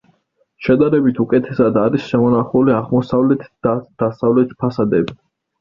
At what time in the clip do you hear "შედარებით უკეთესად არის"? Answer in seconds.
0.67-2.07